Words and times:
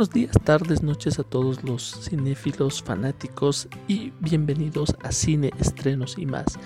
buenos 0.00 0.14
días, 0.14 0.36
tardes, 0.44 0.82
noches 0.82 1.18
a 1.18 1.24
todos 1.24 1.62
los 1.62 2.08
cinéfilos, 2.08 2.82
fanáticos 2.82 3.68
y 3.86 4.14
bienvenidos 4.20 4.96
a 5.02 5.12
Cine, 5.12 5.50
Estrenos 5.58 6.16
y 6.16 6.24
más. 6.24 6.58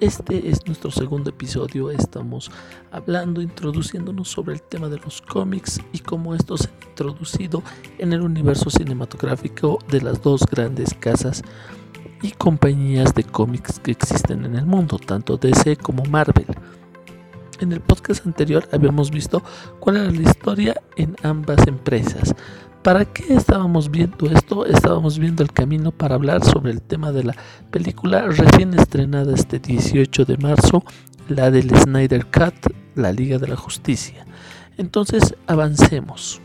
Este 0.00 0.50
es 0.50 0.66
nuestro 0.66 0.90
segundo 0.90 1.30
episodio, 1.30 1.90
estamos 1.90 2.50
hablando, 2.92 3.40
introduciéndonos 3.40 4.28
sobre 4.28 4.52
el 4.52 4.62
tema 4.62 4.90
de 4.90 4.98
los 4.98 5.22
cómics 5.22 5.80
y 5.94 6.00
cómo 6.00 6.34
estos 6.34 6.60
se 6.60 6.68
han 6.68 6.88
introducido 6.90 7.62
en 7.96 8.12
el 8.12 8.20
universo 8.20 8.68
cinematográfico 8.68 9.78
de 9.88 10.02
las 10.02 10.20
dos 10.20 10.42
grandes 10.42 10.92
casas 10.92 11.42
y 12.20 12.32
compañías 12.32 13.14
de 13.14 13.24
cómics 13.24 13.78
que 13.78 13.92
existen 13.92 14.44
en 14.44 14.56
el 14.56 14.66
mundo, 14.66 14.98
tanto 14.98 15.38
DC 15.38 15.78
como 15.78 16.04
Marvel. 16.04 16.54
En 17.60 17.72
el 17.72 17.80
podcast 17.80 18.26
anterior 18.26 18.68
habíamos 18.72 19.10
visto 19.10 19.42
cuál 19.80 19.96
era 19.96 20.10
la 20.10 20.22
historia 20.22 20.82
en 20.96 21.16
ambas 21.22 21.66
empresas. 21.66 22.34
¿Para 22.84 23.06
qué 23.06 23.32
estábamos 23.32 23.90
viendo 23.90 24.26
esto? 24.30 24.66
Estábamos 24.66 25.18
viendo 25.18 25.42
el 25.42 25.50
camino 25.50 25.90
para 25.90 26.16
hablar 26.16 26.44
sobre 26.44 26.70
el 26.70 26.82
tema 26.82 27.12
de 27.12 27.24
la 27.24 27.34
película 27.70 28.26
recién 28.26 28.78
estrenada 28.78 29.32
este 29.34 29.58
18 29.58 30.26
de 30.26 30.36
marzo, 30.36 30.84
la 31.30 31.50
del 31.50 31.74
Snyder 31.74 32.26
Cut, 32.26 32.74
la 32.94 33.10
Liga 33.10 33.38
de 33.38 33.48
la 33.48 33.56
Justicia. 33.56 34.26
Entonces 34.76 35.34
avancemos. 35.46 36.42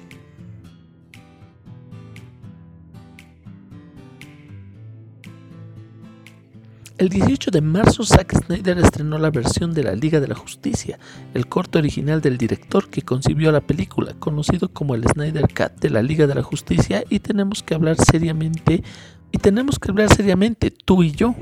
El 6.99 7.07
18 7.07 7.51
de 7.51 7.61
marzo, 7.61 8.03
Zack 8.03 8.43
Snyder 8.43 8.77
estrenó 8.77 9.17
la 9.19 9.31
versión 9.31 9.73
de 9.73 9.83
la 9.83 9.95
Liga 9.95 10.19
de 10.19 10.27
la 10.27 10.35
Justicia, 10.35 10.99
el 11.33 11.47
corte 11.47 11.77
original 11.77 12.19
del 12.19 12.37
director 12.37 12.89
que 12.89 13.03
concibió 13.03 13.53
la 13.53 13.61
película, 13.61 14.15
conocido 14.19 14.67
como 14.67 14.95
el 14.95 15.05
Snyder 15.07 15.47
Cut 15.47 15.79
de 15.79 15.91
la 15.91 16.01
Liga 16.01 16.27
de 16.27 16.35
la 16.35 16.43
Justicia, 16.43 17.05
y 17.09 17.19
tenemos 17.19 17.63
que 17.63 17.73
hablar 17.73 17.95
seriamente, 17.95 18.83
y 19.31 19.37
tenemos 19.37 19.79
que 19.79 19.91
hablar 19.91 20.13
seriamente, 20.13 20.71
tú 20.71 21.01
y 21.01 21.11
yo, 21.11 21.35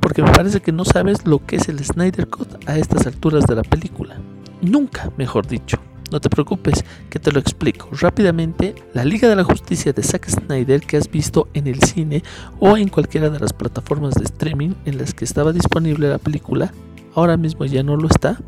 porque 0.00 0.22
me 0.22 0.32
parece 0.32 0.62
que 0.62 0.72
no 0.72 0.86
sabes 0.86 1.26
lo 1.26 1.44
que 1.44 1.56
es 1.56 1.68
el 1.68 1.84
Snyder 1.84 2.26
Cut 2.26 2.66
a 2.66 2.78
estas 2.78 3.06
alturas 3.06 3.46
de 3.46 3.56
la 3.56 3.64
película. 3.64 4.16
Nunca, 4.62 5.12
mejor 5.18 5.46
dicho. 5.46 5.78
No 6.10 6.20
te 6.20 6.30
preocupes, 6.30 6.84
que 7.10 7.18
te 7.18 7.32
lo 7.32 7.38
explico. 7.38 7.90
Rápidamente, 7.92 8.74
la 8.94 9.04
Liga 9.04 9.28
de 9.28 9.36
la 9.36 9.44
Justicia 9.44 9.92
de 9.92 10.02
Zack 10.02 10.28
Snyder 10.28 10.80
que 10.80 10.96
has 10.96 11.10
visto 11.10 11.48
en 11.54 11.66
el 11.66 11.82
cine 11.82 12.22
o 12.60 12.76
en 12.76 12.88
cualquiera 12.88 13.28
de 13.28 13.38
las 13.38 13.52
plataformas 13.52 14.14
de 14.14 14.24
streaming 14.24 14.70
en 14.86 14.98
las 14.98 15.12
que 15.12 15.24
estaba 15.24 15.52
disponible 15.52 16.08
la 16.08 16.18
película, 16.18 16.72
ahora 17.14 17.36
mismo 17.36 17.66
ya 17.66 17.82
no 17.82 17.96
lo 17.96 18.08
está. 18.08 18.38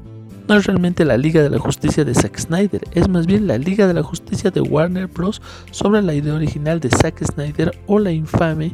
No 0.49 0.57
es 0.57 0.67
realmente 0.67 1.05
la 1.05 1.17
Liga 1.17 1.43
de 1.43 1.51
la 1.51 1.59
Justicia 1.59 2.05
de 2.05 2.15
Zack 2.15 2.39
Snyder, 2.39 2.83
es 2.93 3.09
más 3.09 3.27
bien 3.27 3.47
la 3.47 3.59
Liga 3.59 3.87
de 3.87 3.95
la 3.95 4.03
Justicia 4.03 4.51
de 4.51 4.61
Warner 4.61 5.07
Bros. 5.07 5.43
sobre 5.71 6.03
la 6.03 6.15
idea 6.15 6.35
original 6.35 6.81
de 6.81 6.89
Zack 6.89 7.25
Snyder 7.25 7.79
o 7.87 7.99
la 7.99 8.11
infame 8.11 8.73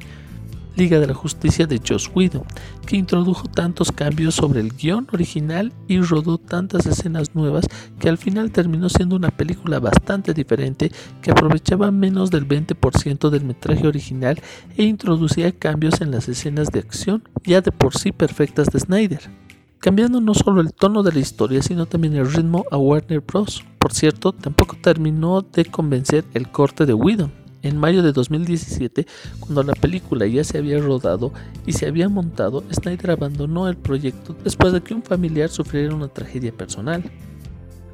Liga 0.77 1.01
de 1.01 1.07
la 1.07 1.15
Justicia 1.15 1.67
de 1.67 1.81
Joss 1.87 2.11
Whedon, 2.15 2.45
que 2.87 2.97
introdujo 2.97 3.49
tantos 3.49 3.91
cambios 3.93 4.35
sobre 4.35 4.61
el 4.61 4.73
guion 4.77 5.09
original 5.13 5.73
y 5.89 6.01
rodó 6.01 6.39
tantas 6.39 6.87
escenas 6.87 7.35
nuevas 7.35 7.67
que 7.99 8.09
al 8.09 8.19
final 8.19 8.51
terminó 8.51 8.89
siendo 8.89 9.17
una 9.17 9.31
película 9.31 9.81
bastante 9.81 10.35
diferente 10.35 10.93
que 11.23 11.31
aprovechaba 11.31 11.91
menos 11.91 12.31
del 12.31 12.47
20% 12.47 13.31
del 13.31 13.45
metraje 13.45 13.87
original 13.87 14.41
e 14.77 14.85
introducía 14.85 15.53
cambios 15.53 16.01
en 16.01 16.11
las 16.11 16.29
escenas 16.29 16.69
de 16.69 16.81
acción 16.81 17.23
ya 17.45 17.61
de 17.61 17.73
por 17.73 17.97
sí 17.97 18.13
perfectas 18.13 18.69
de 18.69 18.81
Snyder 18.81 19.31
cambiando 19.79 20.21
no 20.21 20.35
solo 20.35 20.61
el 20.61 20.73
tono 20.73 21.05
de 21.05 21.13
la 21.13 21.21
historia, 21.21 21.63
sino 21.63 21.87
también 21.87 22.17
el 22.17 22.33
ritmo 22.33 22.65
a 22.73 22.77
Warner 22.77 23.21
Bros. 23.21 23.65
Por 23.79 23.93
cierto, 23.93 24.33
tampoco 24.33 24.77
terminó 24.83 25.43
de 25.43 25.65
convencer 25.65 26.25
el 26.35 26.51
corte 26.51 26.87
de 26.87 26.95
Whedon, 26.95 27.31
en 27.67 27.79
mayo 27.79 28.03
de 28.03 28.13
2017, 28.13 29.07
cuando 29.41 29.63
la 29.63 29.75
película 29.75 30.27
ya 30.27 30.45
se 30.45 30.59
había 30.59 30.79
rodado 30.79 31.33
y 31.67 31.73
se 31.73 31.87
había 31.87 32.09
montado, 32.09 32.65
Snyder 32.73 33.13
abandonó 33.13 33.69
el 33.69 33.77
proyecto 33.77 34.37
después 34.45 34.73
de 34.73 34.81
que 34.81 34.95
un 34.95 35.03
familiar 35.03 35.49
sufriera 35.49 35.95
una 35.95 36.09
tragedia 36.09 36.53
personal. 36.53 37.03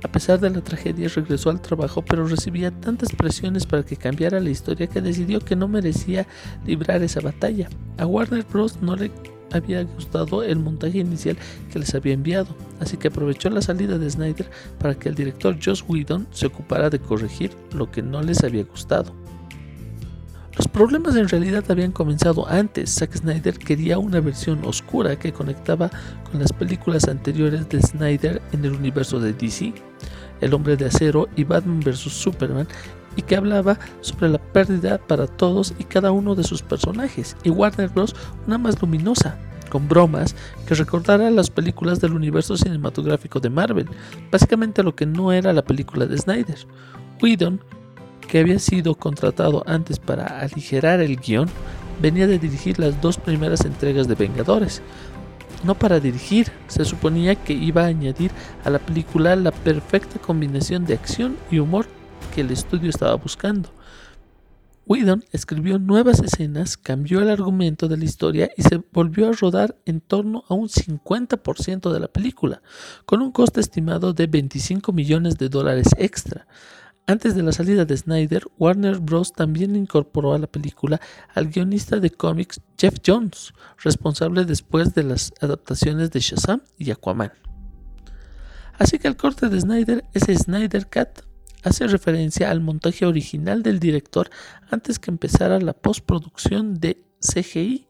A 0.04 0.10
pesar 0.10 0.40
de 0.40 0.50
la 0.50 0.60
tragedia 0.60 1.08
regresó 1.08 1.50
al 1.50 1.62
trabajo, 1.62 2.02
pero 2.02 2.26
recibía 2.26 2.72
tantas 2.72 3.10
presiones 3.12 3.66
para 3.66 3.84
que 3.84 3.96
cambiara 3.96 4.40
la 4.40 4.50
historia 4.50 4.88
que 4.88 5.00
decidió 5.00 5.40
que 5.40 5.54
no 5.54 5.68
merecía 5.68 6.26
librar 6.66 7.02
esa 7.02 7.20
batalla. 7.20 7.68
A 7.98 8.06
Warner 8.06 8.44
Bros. 8.44 8.78
no 8.82 8.96
le 8.96 9.12
había 9.52 9.84
gustado 9.84 10.42
el 10.42 10.58
montaje 10.58 10.98
inicial 10.98 11.36
que 11.70 11.78
les 11.78 11.94
había 11.94 12.14
enviado, 12.14 12.56
así 12.80 12.96
que 12.96 13.08
aprovechó 13.08 13.48
la 13.50 13.62
salida 13.62 13.96
de 13.96 14.10
Snyder 14.10 14.50
para 14.80 14.94
que 14.94 15.08
el 15.08 15.14
director 15.14 15.56
Joss 15.62 15.84
Whedon 15.86 16.26
se 16.32 16.46
ocupara 16.46 16.90
de 16.90 16.98
corregir 16.98 17.52
lo 17.72 17.90
que 17.90 18.02
no 18.02 18.22
les 18.22 18.42
había 18.42 18.64
gustado. 18.64 19.21
Problemas 20.72 21.16
en 21.16 21.28
realidad 21.28 21.64
habían 21.68 21.92
comenzado 21.92 22.48
antes. 22.48 22.94
Zack 22.94 23.14
Snyder 23.18 23.58
quería 23.58 23.98
una 23.98 24.20
versión 24.20 24.64
oscura 24.64 25.18
que 25.18 25.30
conectaba 25.30 25.90
con 26.30 26.40
las 26.40 26.50
películas 26.50 27.08
anteriores 27.08 27.68
de 27.68 27.82
Snyder 27.82 28.40
en 28.52 28.64
el 28.64 28.72
universo 28.72 29.20
de 29.20 29.34
DC, 29.34 29.74
El 30.40 30.54
hombre 30.54 30.78
de 30.78 30.86
acero 30.86 31.28
y 31.36 31.44
Batman 31.44 31.80
vs. 31.80 31.98
Superman, 31.98 32.66
y 33.16 33.22
que 33.22 33.36
hablaba 33.36 33.78
sobre 34.00 34.30
la 34.30 34.38
pérdida 34.38 34.96
para 34.96 35.26
todos 35.26 35.74
y 35.78 35.84
cada 35.84 36.10
uno 36.10 36.34
de 36.34 36.42
sus 36.42 36.62
personajes, 36.62 37.36
y 37.44 37.50
Warner 37.50 37.90
Bros. 37.90 38.16
una 38.46 38.56
más 38.56 38.80
luminosa, 38.80 39.36
con 39.68 39.86
bromas 39.88 40.34
que 40.66 40.74
recordara 40.74 41.30
las 41.30 41.50
películas 41.50 42.00
del 42.00 42.14
universo 42.14 42.56
cinematográfico 42.56 43.40
de 43.40 43.50
Marvel, 43.50 43.90
básicamente 44.30 44.82
lo 44.82 44.96
que 44.96 45.04
no 45.04 45.32
era 45.32 45.52
la 45.52 45.62
película 45.62 46.06
de 46.06 46.16
Snyder. 46.16 46.66
Whedon 47.20 47.60
que 48.32 48.38
había 48.38 48.58
sido 48.58 48.94
contratado 48.94 49.62
antes 49.66 49.98
para 49.98 50.40
aligerar 50.40 51.00
el 51.00 51.18
guion, 51.18 51.50
venía 52.00 52.26
de 52.26 52.38
dirigir 52.38 52.78
las 52.78 52.98
dos 53.02 53.18
primeras 53.18 53.66
entregas 53.66 54.08
de 54.08 54.14
Vengadores. 54.14 54.80
No 55.64 55.74
para 55.74 56.00
dirigir, 56.00 56.50
se 56.66 56.86
suponía 56.86 57.34
que 57.34 57.52
iba 57.52 57.82
a 57.82 57.88
añadir 57.88 58.30
a 58.64 58.70
la 58.70 58.78
película 58.78 59.36
la 59.36 59.50
perfecta 59.50 60.18
combinación 60.18 60.86
de 60.86 60.94
acción 60.94 61.36
y 61.50 61.58
humor 61.58 61.84
que 62.34 62.40
el 62.40 62.50
estudio 62.50 62.88
estaba 62.88 63.16
buscando. 63.16 63.68
Whedon 64.86 65.26
escribió 65.30 65.78
nuevas 65.78 66.20
escenas, 66.20 66.78
cambió 66.78 67.20
el 67.20 67.28
argumento 67.28 67.86
de 67.86 67.98
la 67.98 68.06
historia 68.06 68.50
y 68.56 68.62
se 68.62 68.82
volvió 68.92 69.28
a 69.28 69.32
rodar 69.32 69.76
en 69.84 70.00
torno 70.00 70.44
a 70.48 70.54
un 70.54 70.70
50% 70.70 71.92
de 71.92 72.00
la 72.00 72.08
película, 72.08 72.62
con 73.04 73.20
un 73.20 73.30
coste 73.30 73.60
estimado 73.60 74.14
de 74.14 74.26
25 74.26 74.90
millones 74.94 75.36
de 75.36 75.50
dólares 75.50 75.88
extra. 75.98 76.46
Antes 77.06 77.34
de 77.34 77.42
la 77.42 77.50
salida 77.50 77.84
de 77.84 77.96
Snyder, 77.96 78.44
Warner 78.58 79.00
Bros. 79.00 79.32
también 79.32 79.74
incorporó 79.74 80.34
a 80.34 80.38
la 80.38 80.46
película 80.46 81.00
al 81.34 81.48
guionista 81.48 81.98
de 81.98 82.10
cómics 82.10 82.60
Jeff 82.78 82.98
Jones, 83.04 83.52
responsable 83.82 84.44
después 84.44 84.94
de 84.94 85.02
las 85.02 85.32
adaptaciones 85.40 86.12
de 86.12 86.20
Shazam 86.20 86.62
y 86.78 86.92
Aquaman. 86.92 87.32
Así 88.78 88.98
que 88.98 89.08
el 89.08 89.16
corte 89.16 89.48
de 89.48 89.60
Snyder, 89.60 90.04
ese 90.14 90.36
Snyder 90.36 90.86
Cut, 90.86 91.24
hace 91.64 91.86
referencia 91.88 92.50
al 92.50 92.60
montaje 92.60 93.04
original 93.04 93.62
del 93.62 93.80
director 93.80 94.30
antes 94.70 94.98
que 94.98 95.10
empezara 95.10 95.58
la 95.60 95.72
postproducción 95.72 96.78
de 96.78 97.04
CGI 97.20 97.88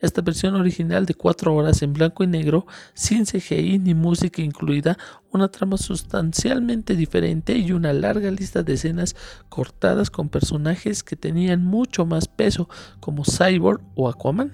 esta 0.00 0.22
versión 0.22 0.54
original 0.54 1.06
de 1.06 1.14
4 1.14 1.54
horas 1.54 1.82
en 1.82 1.92
blanco 1.92 2.22
y 2.22 2.26
negro, 2.26 2.66
sin 2.94 3.24
CGI 3.26 3.78
ni 3.78 3.94
música 3.94 4.42
incluida, 4.42 4.96
una 5.32 5.48
trama 5.48 5.76
sustancialmente 5.76 6.94
diferente 6.94 7.56
y 7.58 7.72
una 7.72 7.92
larga 7.92 8.30
lista 8.30 8.62
de 8.62 8.74
escenas 8.74 9.16
cortadas 9.48 10.10
con 10.10 10.28
personajes 10.28 11.02
que 11.02 11.16
tenían 11.16 11.64
mucho 11.64 12.06
más 12.06 12.28
peso, 12.28 12.68
como 13.00 13.24
Cyborg 13.24 13.80
o 13.94 14.08
Aquaman. 14.08 14.52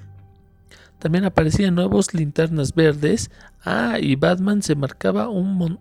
También 0.99 1.25
aparecían 1.25 1.75
nuevos 1.75 2.15
linternas 2.15 2.75
verdes. 2.75 3.31
Ah, 3.63 3.99
y 4.01 4.17
Batman 4.17 4.63
se 4.63 4.75
marcaba 4.75 5.29
un 5.29 5.79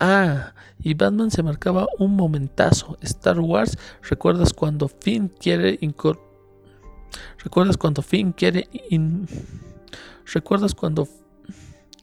Ah, 0.00 0.54
y 0.82 0.94
Batman 0.94 1.30
se 1.30 1.42
marcaba 1.42 1.86
un 1.98 2.16
momentazo. 2.16 2.96
Star 3.02 3.38
Wars, 3.38 3.76
¿recuerdas 4.08 4.54
cuando 4.54 4.88
Finn 4.88 5.28
quiere 5.28 5.78
incorporar 5.82 6.31
¿Recuerdas 7.42 7.76
cuando 7.76 8.02
Finn 8.02 8.32
quiere 8.32 8.68
¿Recuerdas 10.32 10.74
cuando 10.74 11.08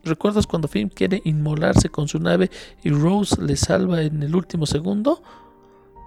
¿Recuerdas 0.04 0.48
cuando 0.48 0.68
Finn 0.68 0.90
quiere 0.90 1.22
inmolarse 1.26 1.90
con 1.90 2.08
su 2.08 2.20
nave 2.20 2.50
y 2.84 2.90
Rose 2.90 3.42
le 3.42 3.56
salva 3.56 4.02
en 4.02 4.24
el 4.24 4.36
último 4.36 4.66
segundo? 4.66 5.22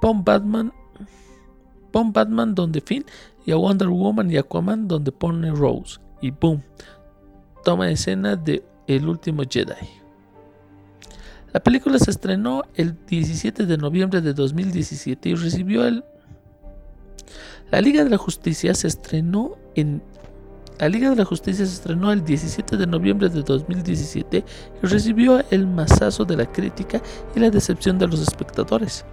Pon 0.00 0.25
Batman 0.25 0.72
Pon 1.90 2.12
Batman 2.12 2.54
donde 2.54 2.81
Finn 2.81 3.04
y 3.44 3.52
a 3.52 3.56
Wonder 3.56 3.88
Woman 3.88 4.31
y 4.31 4.38
Aquaman 4.38 4.88
donde 4.88 5.12
pone 5.12 5.50
Rose 5.50 6.00
y 6.20 6.31
boom. 6.31 6.62
Toma 7.64 7.90
escena 7.90 8.37
de 8.37 8.64
El 8.87 9.08
último 9.08 9.43
Jedi. 9.49 9.75
La 11.52 11.60
película 11.60 11.99
se 11.99 12.10
estrenó 12.10 12.62
el 12.75 12.96
17 13.06 13.66
de 13.66 13.76
noviembre 13.76 14.22
de 14.22 14.32
2017 14.32 15.28
y 15.28 15.34
recibió 15.34 15.84
el 15.87 16.02
la 17.73 17.81
Liga 17.81 18.05
de 18.05 18.11
la 18.11 18.19
Justicia 18.19 18.73
se 18.75 18.87
estrenó 18.87 19.57
en 19.75 20.03
la 20.79 20.89
Liga 20.91 21.11
de 21.11 21.17
la 21.17 21.25
Justicia 21.25 21.65
se 21.65 21.73
estrenó 21.73 22.13
el 22.13 22.23
17 22.25 22.77
de 22.77 22.87
noviembre 22.87 23.31
de 23.31 23.43
2017 23.43 24.45
y 24.83 24.87
recibió 24.87 25.43
el 25.51 25.67
mazazo 25.67 26.27
de 26.27 26.37
la 26.37 26.51
crítica 26.51 27.01
y 27.35 27.41
la 27.41 27.51
decepción 27.51 27.99
de 27.99 28.09
los 28.09 28.21
espectadores. 28.21 29.07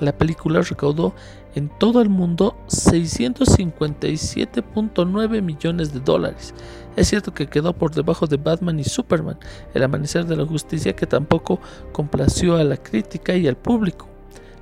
La 0.00 0.16
película 0.16 0.62
recaudó 0.62 1.14
en 1.54 1.70
todo 1.78 2.00
el 2.00 2.08
mundo 2.08 2.56
657.9 2.68 5.42
millones 5.42 5.92
de 5.92 6.00
dólares. 6.00 6.54
Es 6.96 7.08
cierto 7.08 7.32
que 7.32 7.46
quedó 7.46 7.72
por 7.72 7.94
debajo 7.94 8.26
de 8.26 8.38
Batman 8.38 8.80
y 8.80 8.84
Superman, 8.84 9.38
El 9.74 9.84
Amanecer 9.84 10.26
de 10.26 10.36
la 10.36 10.46
Justicia, 10.46 10.96
que 10.96 11.06
tampoco 11.06 11.60
complació 11.92 12.56
a 12.56 12.64
la 12.64 12.78
crítica 12.78 13.36
y 13.36 13.46
al 13.46 13.56
público, 13.56 14.08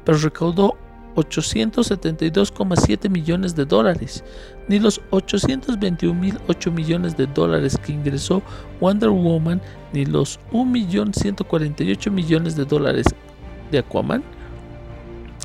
pero 0.04 0.18
recaudó 0.18 0.76
872,7 1.16 3.08
millones 3.08 3.54
de 3.54 3.64
dólares, 3.64 4.24
ni 4.68 4.78
los 4.78 5.00
821.008 5.10 6.70
millones 6.72 7.16
de 7.16 7.26
dólares 7.26 7.78
que 7.78 7.92
ingresó 7.92 8.42
Wonder 8.80 9.10
Woman, 9.10 9.60
ni 9.92 10.04
los 10.06 10.38
1.148 10.52 12.10
millones 12.10 12.56
de 12.56 12.64
dólares 12.64 13.06
de 13.70 13.78
Aquaman 13.78 14.22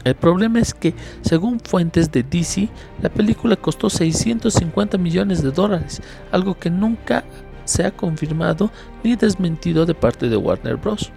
el 0.05 0.13
problema 0.13 0.59
es 0.59 0.73
que, 0.75 0.93
según 1.21 1.59
fuentes 1.59 2.11
de 2.11 2.21
DC, 2.21 2.69
la 3.01 3.09
película 3.09 3.55
costó 3.55 3.89
650 3.89 4.99
millones 4.99 5.41
de 5.41 5.49
dólares, 5.49 5.99
algo 6.31 6.53
que 6.53 6.69
nunca 6.69 7.23
se 7.65 7.83
ha 7.83 7.91
confirmado 7.91 8.69
ni 9.03 9.15
desmentido 9.15 9.83
de 9.87 9.95
parte 9.95 10.29
de 10.29 10.37
Warner 10.37 10.75
Bros. 10.75 11.11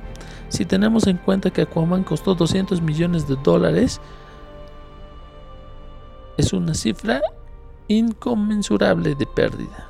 Si 0.49 0.65
tenemos 0.65 1.07
en 1.07 1.19
cuenta 1.19 1.51
que 1.51 1.61
Aquaman 1.61 2.03
costó 2.03 2.35
200 2.35 2.81
millones 2.81 3.29
de 3.29 3.37
dólares, 3.45 4.01
es 6.39 6.55
una 6.55 6.73
cifra 6.73 7.21
inconmensurable 7.89 9.15
de 9.15 9.27
pérdida. 9.27 9.89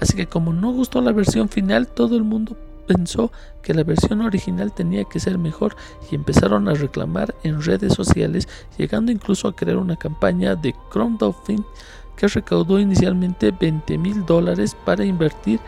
Así 0.00 0.16
que 0.16 0.26
como 0.26 0.52
no 0.52 0.72
gustó 0.72 1.00
la 1.00 1.12
versión 1.12 1.48
final, 1.48 1.86
todo 1.88 2.16
el 2.16 2.24
mundo 2.24 2.56
pensó 2.86 3.30
que 3.62 3.74
la 3.74 3.84
versión 3.84 4.20
original 4.20 4.72
tenía 4.72 5.04
que 5.04 5.20
ser 5.20 5.38
mejor 5.38 5.76
y 6.10 6.14
empezaron 6.14 6.68
a 6.68 6.74
reclamar 6.74 7.34
en 7.42 7.62
redes 7.62 7.94
sociales, 7.94 8.48
llegando 8.76 9.12
incluso 9.12 9.48
a 9.48 9.54
crear 9.54 9.76
una 9.76 9.96
campaña 9.96 10.56
de 10.56 10.74
crowdfunding 10.90 11.64
que 12.16 12.28
recaudó 12.28 12.78
inicialmente 12.78 13.52
20 13.52 13.98
mil 13.98 14.26
dólares 14.26 14.76
para 14.84 15.04
invertir 15.04 15.60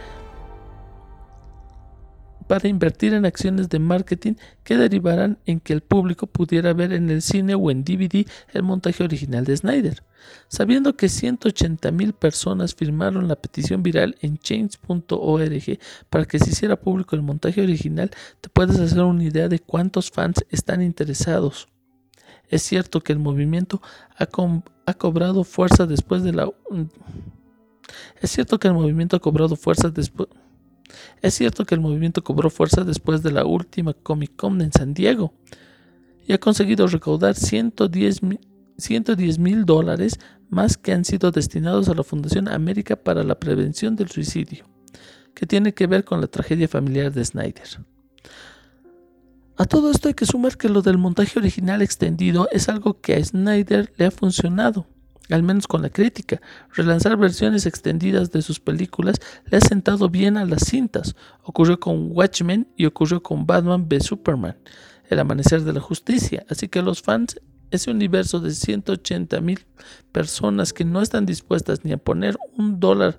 para 2.55 2.69
invertir 2.69 3.15
en 3.15 3.27
acciones 3.27 3.69
de 3.69 3.81
marketing 3.81 4.35
que 4.63 4.77
derivarán 4.77 5.39
en 5.45 5.59
que 5.59 5.73
el 5.73 5.81
público 5.81 6.29
pudiera 6.29 6.73
ver 6.73 6.93
en 6.93 7.11
el 7.11 7.21
cine 7.21 7.57
o 7.57 7.69
en 7.69 7.83
DVD 7.83 8.29
el 8.53 8.63
montaje 8.63 9.03
original 9.03 9.45
de 9.45 9.57
Snyder. 9.57 10.05
Sabiendo 10.47 10.97
que 10.97 11.09
180.000 11.09 12.13
personas 12.13 12.77
firmaron 12.77 13.27
la 13.27 13.35
petición 13.35 13.83
viral 13.83 14.15
en 14.21 14.39
change.org 14.39 15.79
para 16.09 16.25
que 16.27 16.39
se 16.39 16.51
hiciera 16.51 16.77
público 16.77 17.17
el 17.17 17.23
montaje 17.23 17.61
original, 17.61 18.13
te 18.41 18.49
puedes 18.49 18.79
hacer 18.79 19.01
una 19.01 19.25
idea 19.25 19.49
de 19.49 19.59
cuántos 19.59 20.13
fans 20.13 20.45
están 20.49 20.81
interesados. 20.81 21.67
Es 22.51 22.63
cierto 22.63 23.01
que 23.01 23.13
el 23.13 23.19
movimiento 23.19 23.83
ha, 24.17 24.29
ha 24.87 24.95
cobrado 24.95 25.43
fuerza 25.43 25.87
después 25.87 26.23
de 26.23 26.35
la... 26.35 26.49
Es 28.23 28.31
cierto 28.31 28.61
que 28.61 28.69
el 28.69 28.75
movimiento 28.75 29.17
ha 29.17 29.21
cobrado 29.21 29.57
fuerza 29.57 29.89
después... 29.91 30.29
Es 31.25 31.33
cierto 31.33 31.65
que 31.65 31.75
el 31.75 31.81
movimiento 31.81 32.23
cobró 32.23 32.51
fuerza 32.51 32.85
después 32.85 33.23
de 33.23 33.33
la 33.33 33.47
última 33.47 33.95
Comic 33.95 34.37
Con 34.37 34.61
en 34.61 34.71
San 34.71 34.93
Diego 34.93 35.33
y 36.27 36.35
ha 36.35 36.39
conseguido 36.39 36.87
recaudar 36.87 37.35
110 37.35 38.21
mil 39.39 39.65
dólares 39.65 40.21
más 40.51 40.77
que 40.77 40.93
han 40.93 41.07
sido 41.07 41.31
destinados 41.31 41.89
a 41.89 41.95
la 41.95 42.05
Fundación 42.05 42.47
América 42.47 42.97
para 42.97 43.25
la 43.25 43.37
Prevención 43.37 43.97
del 43.97 44.11
Suicidio, 44.11 44.67
que 45.35 45.47
tiene 45.47 45.73
que 45.73 45.87
ver 45.87 46.05
con 46.05 46.21
la 46.21 46.27
tragedia 46.27 46.69
familiar 46.69 47.11
de 47.11 47.25
Snyder. 47.25 47.69
A 49.57 49.65
todo 49.65 49.91
esto 49.91 50.09
hay 50.09 50.15
que 50.15 50.27
sumar 50.27 50.59
que 50.59 50.69
lo 50.69 50.83
del 50.83 50.99
montaje 50.99 51.39
original 51.39 51.81
extendido 51.81 52.51
es 52.53 52.69
algo 52.69 53.01
que 53.01 53.15
a 53.15 53.25
Snyder 53.25 53.91
le 53.97 54.05
ha 54.05 54.11
funcionado 54.11 54.87
al 55.31 55.43
menos 55.43 55.67
con 55.67 55.83
la 55.83 55.91
crítica. 55.91 56.41
Relanzar 56.75 57.17
versiones 57.17 57.67
extendidas 57.67 58.31
de 58.31 58.43
sus 58.43 58.61
películas 58.61 59.21
le 59.47 59.59
ha 59.59 59.61
sentado 59.61 60.09
bien 60.09 60.37
a 60.37 60.45
las 60.45 60.65
cintas. 60.65 61.17
Ocurrió 61.43 61.81
con 61.81 62.11
Watchmen 62.13 62.69
y 62.77 62.87
ocurrió 62.87 63.23
con 63.23 63.47
Batman 63.47 63.87
v 63.89 64.01
Superman, 64.01 64.57
El 65.09 65.19
Amanecer 65.21 65.63
de 65.63 65.73
la 65.73 65.81
Justicia. 65.81 66.45
Así 66.49 66.69
que 66.69 66.83
los 66.83 67.03
fans, 67.03 67.41
ese 67.71 67.91
universo 67.91 68.41
de 68.41 68.53
180 68.53 69.41
mil 69.41 69.65
personas 70.13 70.73
que 70.73 70.85
no 70.85 71.01
están 71.01 71.27
dispuestas 71.27 71.85
ni 71.85 71.93
a 71.93 71.99
poner 71.99 72.37
un 72.57 72.79
dólar 72.79 73.19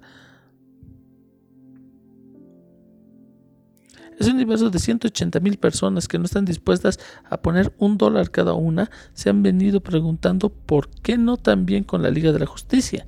Es 4.19 4.27
un 4.27 4.35
universo 4.35 4.69
de 4.69 4.79
180 4.79 5.39
mil 5.39 5.57
personas 5.57 6.07
que 6.07 6.17
no 6.17 6.25
están 6.25 6.45
dispuestas 6.45 6.99
a 7.29 7.41
poner 7.41 7.73
un 7.77 7.97
dólar 7.97 8.31
cada 8.31 8.53
una. 8.53 8.89
Se 9.13 9.29
han 9.29 9.43
venido 9.43 9.81
preguntando 9.81 10.49
por 10.49 10.89
qué 10.89 11.17
no 11.17 11.37
también 11.37 11.83
con 11.83 12.01
la 12.01 12.09
Liga 12.09 12.31
de 12.31 12.39
la 12.39 12.45
Justicia. 12.45 13.05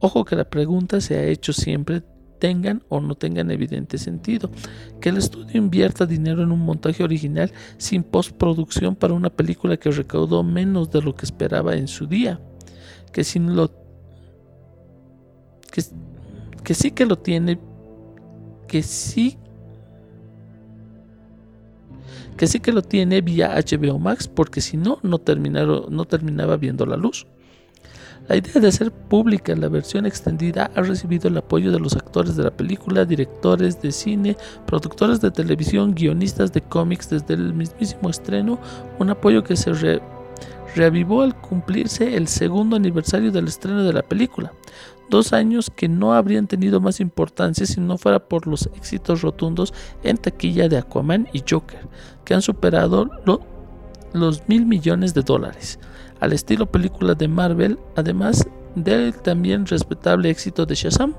Ojo 0.00 0.24
que 0.24 0.36
la 0.36 0.48
pregunta 0.48 1.00
se 1.00 1.16
ha 1.16 1.24
hecho 1.24 1.52
siempre 1.52 2.02
tengan 2.38 2.82
o 2.88 3.00
no 3.00 3.14
tengan 3.14 3.50
evidente 3.50 3.98
sentido. 3.98 4.50
Que 5.00 5.10
el 5.10 5.18
estudio 5.18 5.58
invierta 5.58 6.06
dinero 6.06 6.42
en 6.42 6.52
un 6.52 6.60
montaje 6.60 7.02
original 7.02 7.52
sin 7.76 8.02
postproducción 8.02 8.96
para 8.96 9.14
una 9.14 9.30
película 9.30 9.76
que 9.76 9.90
recaudó 9.90 10.42
menos 10.42 10.90
de 10.90 11.02
lo 11.02 11.14
que 11.14 11.26
esperaba 11.26 11.74
en 11.74 11.88
su 11.88 12.06
día. 12.06 12.40
Que 13.12 13.24
sin 13.24 13.54
lo 13.54 13.70
que 16.64 16.74
sí 16.74 16.90
que 16.90 17.06
lo 17.06 17.18
tiene 17.18 17.58
que 18.66 18.82
sí 18.82 19.38
que 22.38 22.46
sí 22.46 22.60
que 22.60 22.72
lo 22.72 22.80
tiene 22.80 23.20
vía 23.20 23.54
HBO 23.54 23.98
Max 23.98 24.28
porque 24.28 24.62
si 24.62 24.78
no, 24.78 24.98
no, 25.02 25.20
no 25.90 26.04
terminaba 26.06 26.56
viendo 26.56 26.86
la 26.86 26.96
luz. 26.96 27.26
La 28.28 28.36
idea 28.36 28.60
de 28.60 28.68
hacer 28.68 28.92
pública 28.92 29.56
la 29.56 29.68
versión 29.68 30.04
extendida 30.04 30.70
ha 30.74 30.82
recibido 30.82 31.28
el 31.28 31.36
apoyo 31.38 31.72
de 31.72 31.80
los 31.80 31.96
actores 31.96 32.36
de 32.36 32.44
la 32.44 32.50
película, 32.50 33.06
directores 33.06 33.80
de 33.80 33.90
cine, 33.90 34.36
productores 34.66 35.20
de 35.20 35.30
televisión, 35.30 35.94
guionistas 35.94 36.52
de 36.52 36.60
cómics 36.60 37.08
desde 37.08 37.34
el 37.34 37.54
mismísimo 37.54 38.10
estreno, 38.10 38.58
un 38.98 39.10
apoyo 39.10 39.42
que 39.42 39.56
se 39.56 39.72
reavivó 40.74 41.22
al 41.22 41.38
cumplirse 41.40 42.16
el 42.16 42.28
segundo 42.28 42.76
aniversario 42.76 43.32
del 43.32 43.48
estreno 43.48 43.84
de 43.84 43.92
la 43.92 44.02
película, 44.02 44.52
dos 45.08 45.32
años 45.32 45.70
que 45.74 45.88
no 45.88 46.14
habrían 46.14 46.46
tenido 46.46 46.80
más 46.80 47.00
importancia 47.00 47.66
si 47.66 47.80
no 47.80 47.98
fuera 47.98 48.18
por 48.18 48.46
los 48.46 48.66
éxitos 48.76 49.22
rotundos 49.22 49.72
en 50.02 50.16
taquilla 50.16 50.68
de 50.68 50.78
Aquaman 50.78 51.28
y 51.32 51.42
Joker, 51.48 51.86
que 52.24 52.34
han 52.34 52.42
superado 52.42 53.10
los 54.12 54.48
mil 54.48 54.66
millones 54.66 55.14
de 55.14 55.22
dólares, 55.22 55.78
al 56.20 56.32
estilo 56.32 56.66
película 56.66 57.14
de 57.14 57.28
Marvel, 57.28 57.78
además 57.96 58.46
del 58.74 59.14
también 59.14 59.66
respetable 59.66 60.30
éxito 60.30 60.66
de 60.66 60.74
Shazam, 60.74 61.14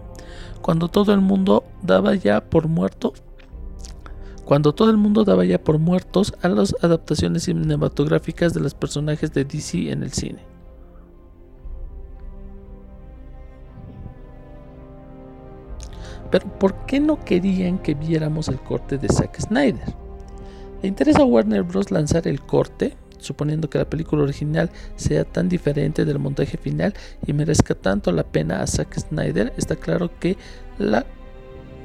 cuando 0.62 0.88
todo 0.88 1.14
el 1.14 1.22
mundo 1.22 1.64
daba 1.82 2.16
ya 2.16 2.42
por 2.42 2.68
muerto 2.68 3.14
cuando 4.50 4.74
todo 4.74 4.90
el 4.90 4.98
mundo 4.98 5.26
daba 5.26 5.46
ya 5.46 5.64
por 5.64 5.78
muertos 5.78 6.34
a 6.42 6.50
las 6.50 6.76
adaptaciones 6.82 7.44
cinematográficas 7.44 8.52
de 8.52 8.60
los 8.60 8.74
personajes 8.74 9.32
de 9.32 9.46
DC 9.46 9.92
en 9.92 10.02
el 10.02 10.12
cine. 10.12 10.40
Pero 16.32 16.48
¿por 16.58 16.88
qué 16.88 17.00
no 17.00 17.24
querían 17.24 17.78
que 17.78 17.94
viéramos 17.94 18.48
el 18.48 18.60
corte 18.60 18.98
de 18.98 19.10
Zack 19.10 19.40
Snyder? 19.40 19.94
¿Le 20.82 20.88
interesa 20.88 21.22
a 21.22 21.26
Warner 21.26 21.62
Bros. 21.62 21.92
lanzar 21.92 22.28
el 22.28 22.42
corte, 22.42 22.98
suponiendo 23.20 23.70
que 23.70 23.78
la 23.78 23.88
película 23.88 24.24
original 24.24 24.72
sea 24.96 25.26
tan 25.26 25.48
diferente 25.48 26.06
del 26.06 26.18
montaje 26.18 26.58
final 26.58 26.96
y 27.24 27.34
merezca 27.34 27.76
tanto 27.76 28.12
la 28.12 28.24
pena 28.24 28.64
a 28.64 28.66
Zack 28.66 28.98
Snyder? 28.98 29.54
Está 29.58 29.76
claro 29.76 30.10
que 30.20 30.38
la 30.80 31.06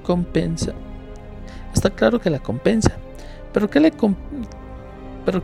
compensa. 0.02 0.73
Está 1.75 1.90
claro 1.90 2.21
que 2.21 2.31
la 2.31 2.38
compensa. 2.38 2.93
Pero 3.52 3.69
¿qué 3.69 3.81
le 3.81 3.93
pero 5.25 5.43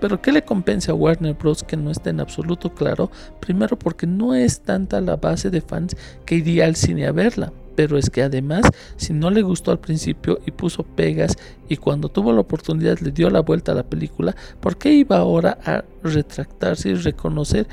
pero 0.00 0.22
¿qué 0.22 0.30
le 0.30 0.44
compensa 0.44 0.92
a 0.92 0.94
Warner 0.94 1.34
Bros. 1.34 1.64
que 1.64 1.76
no 1.76 1.90
esté 1.90 2.10
en 2.10 2.20
absoluto 2.20 2.72
claro? 2.72 3.10
Primero 3.40 3.78
porque 3.78 4.06
no 4.06 4.34
es 4.34 4.60
tanta 4.60 5.00
la 5.00 5.16
base 5.16 5.50
de 5.50 5.60
fans 5.60 5.96
que 6.24 6.36
iría 6.36 6.66
al 6.66 6.76
cine 6.76 7.06
a 7.06 7.12
verla. 7.12 7.52
Pero 7.74 7.96
es 7.96 8.10
que 8.10 8.22
además, 8.22 8.62
si 8.96 9.12
no 9.12 9.30
le 9.30 9.42
gustó 9.42 9.70
al 9.70 9.78
principio 9.78 10.40
y 10.46 10.50
puso 10.50 10.82
pegas 10.82 11.36
y 11.68 11.76
cuando 11.76 12.08
tuvo 12.08 12.32
la 12.32 12.40
oportunidad 12.40 12.98
le 12.98 13.12
dio 13.12 13.30
la 13.30 13.40
vuelta 13.40 13.72
a 13.72 13.76
la 13.76 13.84
película, 13.84 14.34
¿por 14.60 14.78
qué 14.78 14.92
iba 14.92 15.18
ahora 15.18 15.58
a 15.64 15.84
retractarse 16.02 16.90
y 16.90 16.94
reconocer 16.94 17.68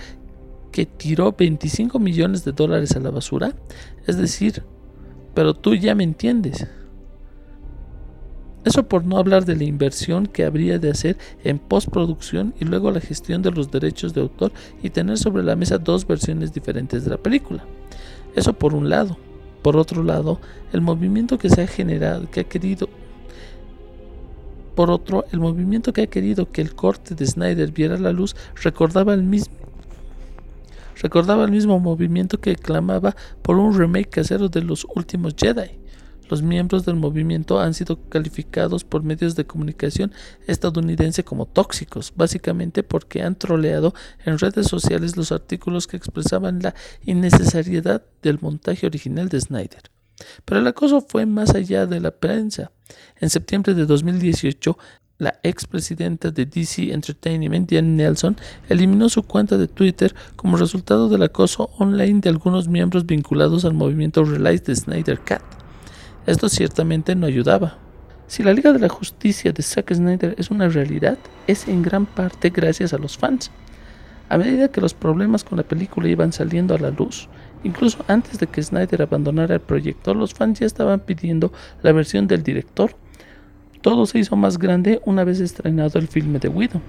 que 0.71 0.85
tiró 0.85 1.31
25 1.31 1.99
millones 1.99 2.43
de 2.43 2.51
dólares 2.51 2.95
a 2.95 2.99
la 2.99 3.09
basura? 3.09 3.53
Es 4.05 4.17
decir, 4.17 4.63
pero 5.35 5.53
tú 5.53 5.75
ya 5.75 5.93
me 5.93 6.03
entiendes. 6.03 6.65
Eso 8.63 8.87
por 8.87 9.05
no 9.05 9.17
hablar 9.17 9.45
de 9.45 9.55
la 9.55 9.63
inversión 9.65 10.25
que 10.25 10.43
habría 10.43 10.79
de 10.79 10.89
hacer 10.89 11.17
en 11.43 11.59
postproducción 11.59 12.55
y 12.59 12.65
luego 12.65 12.89
la 12.89 12.99
gestión 12.99 13.43
de 13.43 13.51
los 13.51 13.69
derechos 13.69 14.15
de 14.15 14.21
autor 14.21 14.51
y 14.81 14.89
tener 14.89 15.19
sobre 15.19 15.43
la 15.43 15.55
mesa 15.55 15.77
dos 15.77 16.07
versiones 16.07 16.51
diferentes 16.51 17.03
de 17.03 17.11
la 17.11 17.17
película. 17.17 17.63
Eso 18.35 18.53
por 18.53 18.73
un 18.73 18.89
lado. 18.89 19.17
Por 19.61 19.77
otro 19.77 20.03
lado, 20.03 20.39
el 20.73 20.81
movimiento 20.81 21.37
que 21.37 21.49
se 21.49 21.61
ha 21.61 21.67
generado, 21.67 22.29
que 22.29 22.41
ha 22.41 22.43
querido 22.43 22.89
Por 24.75 24.89
otro, 24.89 25.25
el 25.31 25.39
movimiento 25.39 25.93
que 25.93 26.03
ha 26.03 26.07
querido 26.07 26.51
que 26.51 26.61
el 26.61 26.75
corte 26.75 27.13
de 27.13 27.25
Snyder 27.25 27.71
viera 27.71 27.97
la 27.97 28.11
luz 28.11 28.35
recordaba 28.63 29.13
el 29.13 29.23
mismo 29.23 29.64
recordaba 31.01 31.45
el 31.45 31.51
mismo 31.51 31.79
movimiento 31.79 32.39
que 32.39 32.55
clamaba 32.55 33.15
por 33.41 33.57
un 33.57 33.77
remake 33.77 34.09
casero 34.09 34.49
de 34.49 34.61
los 34.61 34.85
últimos 34.95 35.35
Jedi. 35.37 35.79
Los 36.29 36.41
miembros 36.41 36.85
del 36.85 36.95
movimiento 36.95 37.59
han 37.59 37.73
sido 37.73 38.09
calificados 38.09 38.83
por 38.83 39.03
medios 39.03 39.35
de 39.35 39.45
comunicación 39.45 40.11
estadounidense 40.47 41.23
como 41.23 41.45
tóxicos, 41.45 42.13
básicamente 42.15 42.81
porque 42.81 43.21
han 43.21 43.35
troleado 43.35 43.93
en 44.25 44.39
redes 44.39 44.67
sociales 44.67 45.17
los 45.17 45.31
artículos 45.31 45.85
que 45.85 45.97
expresaban 45.97 46.61
la 46.61 46.73
innecesariedad 47.03 48.03
del 48.23 48.39
montaje 48.41 48.87
original 48.87 49.29
de 49.29 49.39
Snyder. 49.39 49.91
Pero 50.45 50.59
el 50.59 50.67
acoso 50.67 51.01
fue 51.01 51.25
más 51.25 51.53
allá 51.53 51.85
de 51.85 51.99
la 51.99 52.11
prensa. 52.11 52.71
En 53.19 53.29
septiembre 53.29 53.73
de 53.73 53.85
2018, 53.85 54.77
la 55.17 55.39
expresidenta 55.43 56.31
de 56.31 56.45
DC 56.45 56.91
Entertainment, 56.91 57.69
Diane 57.69 57.87
Nelson, 57.87 58.35
eliminó 58.69 59.09
su 59.09 59.23
cuenta 59.23 59.57
de 59.57 59.67
Twitter 59.67 60.13
como 60.35 60.57
resultado 60.57 61.09
del 61.09 61.23
acoso 61.23 61.69
online 61.77 62.19
de 62.21 62.29
algunos 62.29 62.67
miembros 62.67 63.05
vinculados 63.05 63.65
al 63.65 63.73
movimiento 63.73 64.23
Release 64.25 64.63
de 64.65 64.75
Snyder 64.75 65.19
Cat. 65.19 65.41
Esto 66.25 66.49
ciertamente 66.49 67.15
no 67.15 67.27
ayudaba. 67.27 67.77
Si 68.27 68.41
la 68.41 68.53
Liga 68.53 68.73
de 68.73 68.79
la 68.79 68.89
Justicia 68.89 69.51
de 69.51 69.61
Zack 69.61 69.93
Snyder 69.93 70.35
es 70.37 70.49
una 70.49 70.67
realidad, 70.67 71.17
es 71.45 71.67
en 71.67 71.83
gran 71.83 72.05
parte 72.07 72.49
gracias 72.49 72.93
a 72.93 72.97
los 72.97 73.17
fans. 73.17 73.51
A 74.27 74.37
medida 74.39 74.69
que 74.69 74.81
los 74.81 74.95
problemas 74.95 75.43
con 75.43 75.57
la 75.57 75.63
película 75.63 76.09
iban 76.09 76.33
saliendo 76.33 76.73
a 76.73 76.79
la 76.79 76.89
luz, 76.89 77.29
incluso 77.63 78.03
antes 78.07 78.39
de 78.39 78.47
que 78.47 78.63
Snyder 78.63 79.03
abandonara 79.03 79.53
el 79.53 79.61
proyecto, 79.61 80.15
los 80.15 80.33
fans 80.33 80.59
ya 80.59 80.65
estaban 80.65 80.99
pidiendo 81.01 81.53
la 81.83 81.91
versión 81.91 82.25
del 82.25 82.41
director. 82.41 82.95
Todo 83.85 84.07
se 84.07 84.17
hizo 84.17 84.35
más 84.35 84.57
grande 84.57 84.99
una 85.05 85.23
vez 85.23 85.39
estrenado 85.39 85.99
el 85.99 86.07
filme 86.07 86.39
de 86.39 86.47
Widow. 86.47 86.81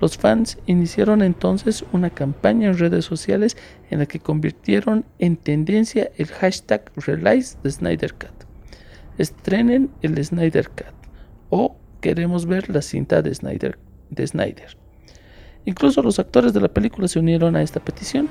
Los 0.00 0.18
fans 0.18 0.58
iniciaron 0.66 1.22
entonces 1.22 1.84
una 1.92 2.10
campaña 2.10 2.66
en 2.66 2.76
redes 2.76 3.04
sociales 3.04 3.56
en 3.88 4.00
la 4.00 4.06
que 4.06 4.18
convirtieron 4.18 5.04
en 5.20 5.36
tendencia 5.36 6.10
el 6.16 6.26
hashtag 6.26 6.90
Release 6.96 7.56
de 7.62 7.70
Snyder. 7.70 8.16
Estrenen 9.16 9.90
el 10.02 10.24
Snyder 10.24 10.68
Cut 10.70 10.92
o 11.50 11.76
queremos 12.00 12.46
ver 12.46 12.68
la 12.68 12.82
cinta 12.82 13.22
de. 13.22 13.76
De 14.10 14.26
Snyder. 14.26 14.76
Incluso 15.66 16.02
los 16.02 16.18
actores 16.18 16.52
de 16.52 16.60
la 16.60 16.68
película 16.68 17.06
se 17.06 17.20
unieron 17.20 17.54
a 17.54 17.62
esta 17.62 17.78
petición. 17.78 18.28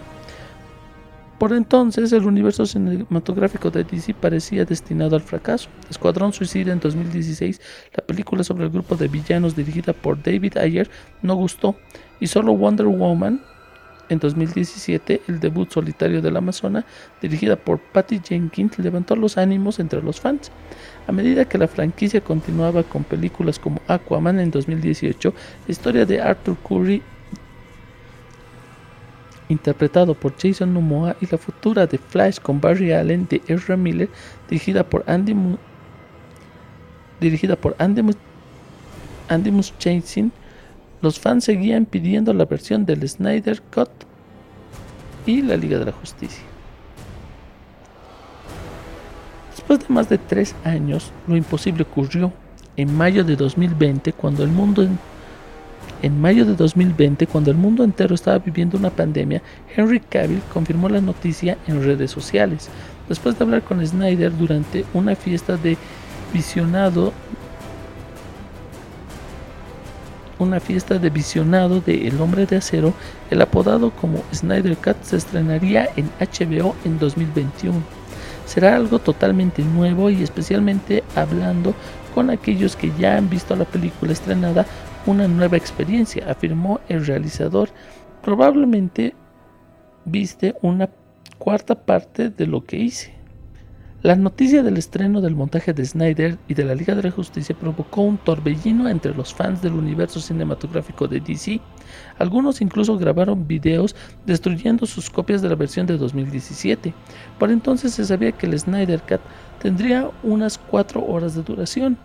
Por 1.40 1.54
entonces, 1.54 2.12
el 2.14 2.26
universo 2.26 2.66
cinematográfico 2.66 3.70
de 3.70 3.84
DC 3.84 4.16
parecía 4.16 4.66
destinado 4.66 5.16
al 5.16 5.22
fracaso. 5.22 5.70
Escuadrón 5.88 6.34
Suicida 6.34 6.74
en 6.74 6.80
2016, 6.80 7.62
la 7.96 8.04
película 8.04 8.44
sobre 8.44 8.64
el 8.64 8.72
grupo 8.72 8.96
de 8.96 9.08
villanos 9.08 9.56
dirigida 9.56 9.94
por 9.94 10.22
David 10.22 10.58
Ayer, 10.58 10.90
no 11.22 11.36
gustó, 11.36 11.76
y 12.20 12.26
solo 12.26 12.54
Wonder 12.54 12.88
Woman 12.88 13.40
en 14.10 14.20
2017, 14.20 15.22
el 15.28 15.40
debut 15.40 15.70
solitario 15.70 16.22
de 16.22 16.32
la 16.32 16.40
Amazona, 16.40 16.86
dirigida 17.22 17.56
por 17.56 17.80
Patty 17.80 18.20
Jenkins, 18.24 18.80
levantó 18.80 19.16
los 19.16 19.38
ánimos 19.38 19.80
entre 19.80 20.02
los 20.02 20.20
fans. 20.20 20.52
A 21.08 21.12
medida 21.12 21.46
que 21.46 21.58
la 21.58 21.68
franquicia 21.68 22.22
continuaba 22.22 22.84
con 22.84 23.04
películas 23.04 23.60
como 23.60 23.82
Aquaman 23.88 24.40
en 24.40 24.50
2018, 24.50 25.34
la 25.68 25.72
historia 25.72 26.06
de 26.06 26.22
Arthur 26.22 26.58
Curry 26.68 27.04
interpretado 29.50 30.14
por 30.14 30.36
Jason 30.38 30.74
Momoa, 30.74 31.16
y 31.22 31.28
la 31.28 31.38
futura 31.38 31.88
de 31.88 31.98
Flash 31.98 32.40
con 32.40 32.60
Barry 32.60 32.92
Allen 32.92 33.28
de 33.30 33.42
Ezra 33.48 33.78
Miller, 33.78 34.10
dirigida 34.50 34.84
por 34.84 35.04
Andy, 35.08 35.36
dirigida 37.20 37.56
por 37.56 37.76
Andy, 37.80 38.02
Andy 39.30 39.52
los 41.02 41.20
fans 41.20 41.44
seguían 41.44 41.86
pidiendo 41.86 42.34
la 42.34 42.46
versión 42.46 42.86
del 42.86 43.08
Snyder 43.08 43.62
Cut 43.74 43.90
y 45.26 45.42
la 45.42 45.56
Liga 45.56 45.78
de 45.78 45.86
la 45.86 45.92
Justicia. 45.92 46.44
Después 49.52 49.80
de 49.80 49.94
más 49.94 50.10
de 50.10 50.18
tres 50.18 50.56
años, 50.64 51.12
lo 51.28 51.36
imposible 51.36 51.84
ocurrió. 51.84 52.32
En 52.78 52.96
mayo 52.96 53.24
de 53.24 53.36
2020, 53.36 54.14
cuando 54.14 54.44
el 54.44 54.50
mundo 54.50 54.88
en 56.02 56.20
mayo 56.20 56.46
de 56.46 56.56
2020, 56.56 57.28
cuando 57.28 57.52
el 57.52 57.58
mundo 57.58 57.84
entero 57.84 58.16
estaba 58.16 58.40
viviendo 58.40 58.78
una 58.78 58.90
pandemia, 58.90 59.42
Henry 59.76 60.00
Cavill 60.00 60.42
confirmó 60.54 60.90
la 60.90 61.02
noticia 61.02 61.58
en 61.68 61.84
redes 61.84 62.12
sociales. 62.12 62.70
Después 63.10 63.38
de 63.38 63.44
hablar 63.44 63.64
con 63.64 63.86
Snyder 63.86 64.36
durante 64.36 64.86
una 64.94 65.16
fiesta 65.16 65.58
de 65.58 65.78
visionado 66.34 67.14
una 70.40 70.60
fiesta 70.60 71.00
de 71.00 71.10
visionado 71.10 71.82
de 71.82 72.08
El 72.08 72.22
Hombre 72.22 72.46
de 72.46 72.58
Acero, 72.58 72.94
el 73.32 73.42
apodado 73.42 73.92
como 73.92 74.24
Snyder 74.34 74.78
Cut 74.78 75.02
se 75.02 75.18
estrenaría 75.18 75.90
en 75.96 76.10
HBO 76.20 76.76
en 76.86 77.00
2021. 77.00 77.76
Será 78.46 78.76
algo 78.76 79.00
totalmente 79.00 79.64
nuevo 79.64 80.10
y 80.10 80.24
especialmente 80.24 81.04
hablando 81.16 81.74
con 82.14 82.30
aquellos 82.30 82.76
que 82.76 82.92
ya 82.98 83.18
han 83.18 83.30
visto 83.30 83.56
la 83.56 83.66
película 83.66 84.14
estrenada, 84.14 84.66
una 85.08 85.28
nueva 85.28 85.58
experiencia, 85.58 86.30
afirmó 86.30 86.80
el 86.90 87.06
realizador. 87.06 87.70
Probablemente 88.22 89.16
viste 90.06 90.56
una 90.62 90.90
cuarta 91.38 91.76
parte 91.76 92.30
de 92.30 92.46
lo 92.46 92.64
que 92.64 92.78
hice. 92.78 93.18
La 94.04 94.16
noticia 94.16 94.62
del 94.62 94.78
estreno 94.78 95.22
del 95.22 95.36
montaje 95.36 95.74
de 95.74 95.84
Snyder 95.84 96.38
y 96.48 96.54
de 96.54 96.64
la 96.64 96.76
Liga 96.76 96.94
de 96.94 97.02
la 97.02 97.10
Justicia 97.10 97.56
provocó 97.60 98.04
un 98.04 98.20
torbellino 98.20 98.88
entre 98.88 99.14
los 99.16 99.34
fans 99.34 99.62
del 99.62 99.74
universo 99.74 100.20
cinematográfico 100.20 101.08
de 101.08 101.20
DC. 101.20 101.60
Algunos 102.20 102.62
incluso 102.62 102.96
grabaron 102.98 103.48
videos 103.48 103.96
destruyendo 104.26 104.86
sus 104.86 105.10
copias 105.10 105.42
de 105.42 105.50
la 105.50 105.56
versión 105.56 105.88
de 105.88 105.98
2017. 105.98 106.94
Por 107.40 107.50
entonces 107.50 107.94
se 107.96 108.06
sabía 108.06 108.34
que 108.34 108.46
el 108.46 108.60
Snyder 108.60 109.02
Cut 109.02 109.22
tendría 109.60 110.12
unas 110.22 110.60
4 110.60 111.04
horas 111.04 111.34
de 111.34 111.42
duración. 111.42 111.98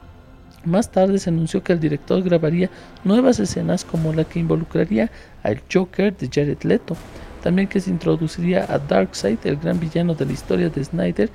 Más 0.64 0.92
tarde 0.92 1.18
se 1.18 1.30
anunció 1.30 1.62
que 1.62 1.72
el 1.72 1.80
director 1.80 2.22
grabaría 2.22 2.70
nuevas 3.02 3.40
escenas 3.40 3.84
como 3.84 4.12
la 4.12 4.24
que 4.24 4.38
involucraría 4.38 5.10
al 5.42 5.60
Joker 5.72 6.16
de 6.16 6.28
Jared 6.32 6.62
Leto, 6.62 6.96
también 7.42 7.66
que 7.66 7.80
se 7.80 7.90
introduciría 7.90 8.64
a 8.72 8.78
Darkseid, 8.78 9.38
el 9.44 9.56
gran 9.56 9.80
villano 9.80 10.14
de 10.14 10.24
la 10.24 10.32
historia 10.32 10.68
de 10.68 10.84
Snyder, 10.84 11.30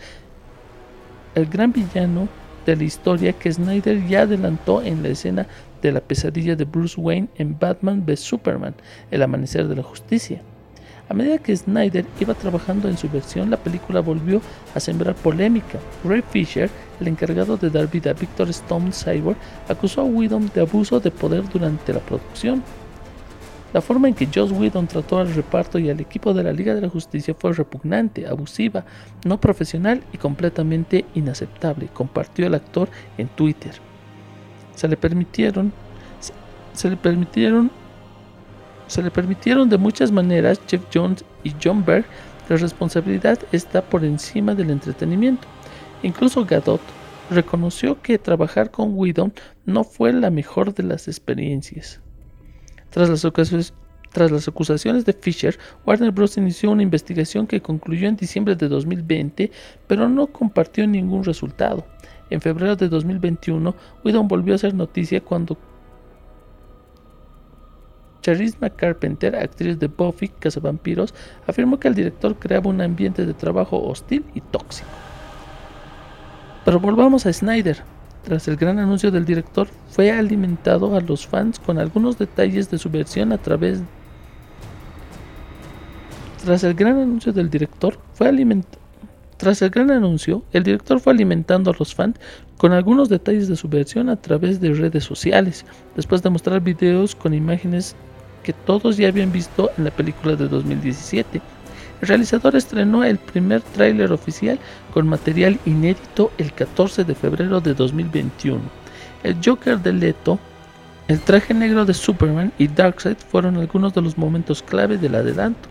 el 1.35 1.45
gran 1.45 1.73
villano 1.73 2.29
de 2.65 2.75
la 2.77 2.83
historia 2.83 3.33
que 3.33 3.51
Snyder 3.51 4.07
ya 4.07 4.21
adelantó 4.21 4.81
en 4.81 5.03
la 5.03 5.09
escena 5.09 5.47
de 5.81 5.91
la 5.91 5.99
pesadilla 5.99 6.55
de 6.55 6.65
Bruce 6.65 6.99
Wayne 6.99 7.27
en 7.35 7.57
Batman 7.59 8.05
vs 8.05 8.21
Superman, 8.21 8.75
El 9.11 9.23
Amanecer 9.23 9.67
de 9.67 9.75
la 9.75 9.83
Justicia. 9.83 10.41
A 11.09 11.13
medida 11.13 11.37
que 11.37 11.55
Snyder 11.55 12.05
iba 12.19 12.33
trabajando 12.33 12.89
en 12.89 12.97
su 12.97 13.09
versión, 13.09 13.49
la 13.49 13.57
película 13.57 14.01
volvió 14.01 14.41
a 14.75 14.79
sembrar 14.79 15.15
polémica. 15.15 15.79
Ray 16.03 16.21
Fisher, 16.21 16.69
el 16.99 17.07
encargado 17.07 17.55
de 17.55 17.69
dar 17.69 17.89
vida 17.89 18.11
a 18.11 18.13
Victor 18.13 18.49
Stone 18.49 18.91
Cyborg, 18.91 19.37
acusó 19.69 20.01
a 20.01 20.05
Whedon 20.05 20.51
de 20.53 20.61
abuso 20.61 20.99
de 20.99 21.11
poder 21.11 21.47
durante 21.47 21.93
la 21.93 21.99
producción. 21.99 22.61
La 23.73 23.81
forma 23.81 24.07
en 24.07 24.15
que 24.15 24.27
Joss 24.33 24.51
Whedon 24.51 24.87
trató 24.87 25.19
al 25.19 25.33
reparto 25.33 25.77
y 25.77 25.89
al 25.89 25.99
equipo 25.99 26.33
de 26.33 26.43
la 26.43 26.53
Liga 26.53 26.73
de 26.73 26.81
la 26.81 26.89
Justicia 26.89 27.35
fue 27.37 27.53
repugnante, 27.53 28.25
abusiva, 28.25 28.85
no 29.25 29.39
profesional 29.39 30.03
y 30.13 30.17
completamente 30.17 31.05
inaceptable, 31.15 31.89
compartió 31.93 32.47
el 32.47 32.55
actor 32.55 32.89
en 33.17 33.27
Twitter. 33.27 33.73
Se 34.75 34.87
le 34.87 34.95
permitieron 34.95 35.73
se, 36.73 36.89
le 36.89 36.97
permitieron 36.97 37.71
se 38.87 39.03
le 39.03 39.11
permitieron 39.11 39.69
de 39.69 39.77
muchas 39.77 40.11
maneras 40.11 40.59
Jeff 40.67 40.81
Jones 40.93 41.23
y 41.43 41.53
John 41.61 41.83
Berg, 41.85 42.05
la 42.49 42.55
responsabilidad 42.55 43.39
está 43.51 43.81
por 43.81 44.05
encima 44.05 44.55
del 44.55 44.69
entretenimiento. 44.69 45.47
Incluso 46.03 46.45
Gadot 46.45 46.81
reconoció 47.29 48.01
que 48.01 48.17
trabajar 48.17 48.71
con 48.71 48.97
Whedon 48.97 49.33
no 49.65 49.83
fue 49.83 50.13
la 50.13 50.29
mejor 50.29 50.73
de 50.73 50.83
las 50.83 51.07
experiencias. 51.07 51.99
Tras 52.89 53.09
las, 53.09 54.47
acusaciones 54.47 55.05
de 55.05 55.13
Fisher, 55.13 55.57
Warner 55.85 56.11
Bros. 56.11 56.37
inició 56.37 56.71
una 56.71 56.83
investigación 56.83 57.45
que 57.45 57.61
concluyó 57.61 58.07
en 58.07 58.15
diciembre 58.15 58.55
de 58.55 58.69
2020, 58.69 59.51
pero 59.87 60.07
no 60.07 60.27
compartió 60.27 60.87
ningún 60.87 61.23
resultado. 61.23 61.85
En 62.29 62.41
febrero 62.41 62.75
de 62.75 62.89
2021, 62.89 63.75
Whedon 64.03 64.27
volvió 64.27 64.53
a 64.53 64.55
hacer 64.55 64.73
noticia 64.73 65.21
cuando 65.21 65.57
Charisma 68.27 68.69
Carpenter, 68.69 69.37
actriz 69.37 69.79
de 69.79 69.87
Buffy, 69.87 70.29
Vampiros, 70.61 71.13
afirmó 71.47 71.79
que 71.79 71.87
el 71.87 71.95
director 71.95 72.35
creaba 72.35 72.69
un 72.69 72.81
ambiente 72.81 73.25
de 73.25 73.33
trabajo 73.33 73.81
hostil 73.81 74.25
y 74.35 74.41
tóxico. 74.41 74.89
Pero 76.65 76.77
volvamos 76.77 77.25
a 77.25 77.31
Snyder. 77.31 77.81
Tras 78.25 78.49
el 78.49 78.57
gran 78.57 78.79
anuncio 78.79 79.11
del 79.11 79.23
director, 79.23 79.69
fue 79.89 80.11
alimentado 80.11 80.93
a 80.93 80.99
los 80.99 81.25
fans 81.25 81.57
con 81.57 81.79
algunos 81.79 82.17
detalles 82.17 82.69
de 82.69 82.77
su 82.77 82.89
versión 82.89 83.31
a 83.31 83.37
través 83.37 83.79
Tras 86.43 86.65
el 86.65 86.73
gran 86.73 86.99
anuncio 86.99 87.31
del 87.31 87.49
director, 87.49 87.97
fue 88.13 88.29
Tras 89.37 89.61
el 89.61 89.69
gran 89.69 89.89
anuncio, 89.89 90.43
el 90.51 90.63
director 90.63 90.99
fue 90.99 91.13
alimentando 91.13 91.71
a 91.71 91.75
los 91.79 91.95
fans 91.95 92.19
con 92.57 92.73
algunos 92.73 93.07
detalles 93.07 93.47
de 93.47 93.55
su 93.55 93.69
versión 93.69 94.09
a 94.09 94.17
través 94.17 94.59
de 94.59 94.73
redes 94.73 95.05
sociales, 95.05 95.65
después 95.95 96.21
de 96.21 96.29
mostrar 96.29 96.59
videos 96.59 97.15
con 97.15 97.33
imágenes 97.33 97.95
que 98.47 98.53
todos 98.53 98.95
ya 98.95 99.09
habían 99.09 99.33
visto 99.33 99.71
en 99.77 99.83
la 99.83 99.91
película 99.91 100.37
de 100.37 100.47
2017. 100.47 101.41
El 102.01 102.07
realizador 102.07 102.55
estrenó 102.55 103.03
el 103.03 103.17
primer 103.17 103.59
tráiler 103.59 104.13
oficial 104.13 104.57
con 104.93 105.05
material 105.05 105.59
inédito 105.65 106.31
el 106.37 106.53
14 106.53 107.03
de 107.03 107.13
febrero 107.13 107.59
de 107.59 107.73
2021. 107.73 108.61
El 109.23 109.35
Joker 109.43 109.79
de 109.79 109.91
Leto, 109.91 110.39
el 111.09 111.19
traje 111.19 111.53
negro 111.53 111.83
de 111.83 111.93
Superman 111.93 112.53
y 112.57 112.69
Darkseid 112.69 113.17
fueron 113.17 113.57
algunos 113.57 113.93
de 113.93 114.01
los 114.01 114.17
momentos 114.17 114.63
clave 114.63 114.97
del 114.97 115.15
adelanto. 115.15 115.67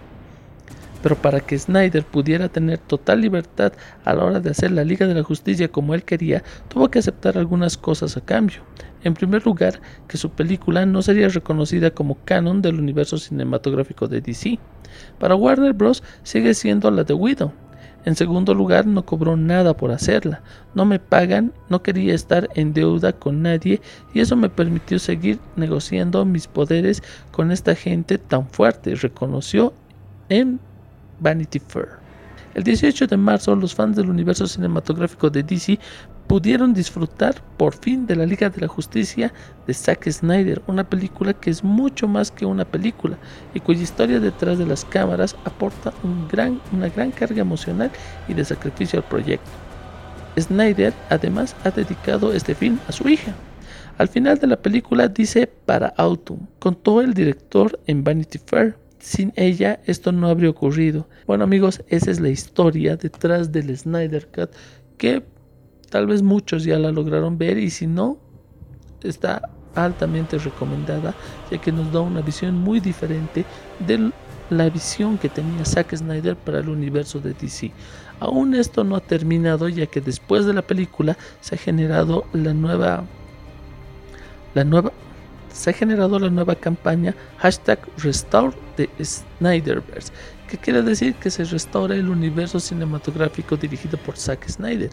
Pero 1.02 1.16
para 1.16 1.40
que 1.40 1.59
Snyder 1.59 2.04
pudiera 2.04 2.50
tener 2.50 2.76
total 2.76 3.23
libertad 3.23 3.73
a 4.04 4.12
la 4.12 4.23
hora 4.23 4.40
de 4.40 4.50
hacer 4.50 4.71
la 4.71 4.85
Liga 4.85 5.06
de 5.06 5.14
la 5.14 5.23
Justicia 5.23 5.68
como 5.68 5.95
él 5.95 6.02
quería, 6.02 6.42
tuvo 6.68 6.90
que 6.90 6.99
aceptar 6.99 7.38
algunas 7.38 7.78
cosas 7.78 8.18
a 8.18 8.21
cambio. 8.21 8.61
En 9.07 9.15
primer 9.15 9.47
lugar, 9.47 9.81
que 10.09 10.17
su 10.17 10.31
película 10.31 10.85
no 10.85 11.01
sería 11.01 11.29
reconocida 11.29 11.93
como 11.93 12.19
canon 12.25 12.61
del 12.61 12.81
universo 12.81 13.19
cinematográfico 13.19 14.09
de 14.09 14.21
DC. 14.21 14.59
Para 15.21 15.37
Warner 15.37 15.75
Bros. 15.75 16.03
sigue 16.25 16.55
siendo 16.55 16.91
la 16.91 17.05
de 17.05 17.15
Widow. 17.15 17.53
En 18.05 18.17
segundo 18.17 18.53
lugar, 18.53 18.85
no 18.85 19.07
cobró 19.07 19.37
nada 19.37 19.77
por 19.77 19.93
hacerla. 19.93 20.43
No 20.75 20.85
me 20.85 20.99
pagan, 20.99 21.53
no 21.69 21.85
quería 21.85 22.15
estar 22.15 22.49
en 22.57 22.73
deuda 22.73 23.13
con 23.13 23.43
nadie 23.43 23.81
y 24.13 24.19
eso 24.19 24.35
me 24.35 24.49
permitió 24.49 24.99
seguir 24.99 25.39
negociando 25.55 26.25
mis 26.25 26.49
poderes 26.49 27.01
con 27.31 27.53
esta 27.53 27.77
gente 27.77 28.19
tan 28.19 28.49
fuerte, 28.49 28.97
reconoció 28.97 29.73
en 30.29 30.59
Vanity 31.21 31.61
Fair. 31.61 32.06
El 32.57 32.65
18 32.65 33.07
de 33.07 33.19
marzo, 33.19 33.55
los 33.55 33.75
fans 33.75 33.97
del 33.97 34.09
universo 34.09 34.47
cinematográfico 34.47 35.29
de 35.29 35.43
DC 35.43 35.79
pudieron 36.27 36.73
disfrutar 36.73 37.43
por 37.59 37.75
fin 37.75 38.07
de 38.07 38.17
la 38.17 38.25
Liga 38.25 38.49
de 38.49 38.63
la 38.63 38.67
Justicia 38.67 39.31
de 39.67 39.75
Zack 39.75 40.11
Snyder, 40.11 40.63
una 40.67 40.89
película 40.89 41.35
que 41.35 41.51
es 41.51 41.63
mucho 41.63 42.09
más 42.09 42.31
que 42.31 42.47
una 42.47 42.65
película 42.65 43.19
y 43.53 43.61
cuya 43.61 43.83
historia 43.83 44.21
detrás 44.21 44.57
de 44.57 44.65
las 44.65 44.87
cámaras 44.87 45.37
aporta 45.45 45.93
una 46.73 46.89
gran 46.89 47.11
carga 47.11 47.43
emocional 47.43 47.91
y 48.27 48.33
de 48.33 48.47
sacrificio 48.47 49.01
al 49.01 49.05
proyecto. 49.05 49.51
Snyder 50.39 50.95
además 51.11 51.55
ha 51.63 51.71
dedicado 51.71 52.33
este 52.33 52.55
film 52.55 52.79
a 52.89 52.93
su 52.93 53.07
hija. 53.07 53.35
Al 53.99 54.09
final 54.09 54.39
de 54.39 54.47
la 54.47 54.57
película 54.57 55.09
dice 55.09 55.47
para 55.47 55.89
Autumn, 55.99 56.49
contó 56.59 57.03
el 57.03 57.13
director 57.13 57.79
en 57.87 58.03
Vanity 58.03 58.39
Fair. 58.39 58.86
Sin 59.07 59.33
ella 59.37 59.79
esto 59.87 60.11
no 60.11 60.27
habría 60.27 60.51
ocurrido. 60.51 61.07
Bueno 61.29 61.45
amigos, 61.45 61.81
esa 61.87 62.11
es 62.11 62.19
la 62.19 62.29
historia 62.29 62.97
detrás 62.97 63.53
del 63.53 63.79
Snyder 63.79 64.27
Cut 64.27 64.51
que 64.99 65.23
tal 65.91 66.09
vez 66.09 66.23
muchos 66.23 66.65
ya 66.65 66.77
la 66.77 66.91
lograron 66.91 67.39
ver 67.39 67.57
y 67.57 67.71
si 67.71 67.87
no, 67.87 68.19
está 69.05 69.49
altamente 69.77 70.39
recomendada 70.39 71.15
ya 71.53 71.59
que 71.59 71.71
nos 71.71 71.93
da 71.93 72.01
una 72.01 72.21
visión 72.21 72.57
muy 72.57 72.81
diferente 72.81 73.45
de 73.87 74.11
la 74.51 74.69
visión 74.71 75.19
que 75.19 75.29
tenía 75.29 75.65
Zack 75.65 75.95
Snyder 75.95 76.35
para 76.35 76.59
el 76.59 76.69
universo 76.69 77.21
de 77.21 77.33
DC. 77.33 77.71
Aún 78.19 78.57
esto 78.57 78.83
no 78.83 78.97
ha 78.97 79.01
terminado 79.01 79.69
ya 79.69 79.87
que 79.87 80.01
después 80.01 80.47
de 80.47 80.53
la 80.53 80.63
película 80.63 81.17
se 81.41 81.55
ha 81.55 81.59
generado 81.59 82.25
la 82.33 82.53
nueva 82.53 83.05
la 84.55 84.65
nueva 84.65 84.91
se 85.57 85.71
ha 85.71 85.73
generado 85.73 86.19
la 86.19 86.29
nueva 86.29 86.55
campaña 86.55 87.14
hashtag 87.38 87.81
Restore 87.99 88.55
the 88.77 88.90
Snyderverse, 89.03 90.12
que 90.49 90.59
quiere 90.59 90.83
decir 90.83 91.14
que 91.14 91.31
se 91.31 91.45
restaura 91.45 91.97
el 91.97 92.11
universo 92.11 92.61
cinematográfico 92.61 93.57
dirigido 93.57 93.97
por 93.99 94.19
Zack 94.19 94.49
Snyder. 94.49 94.90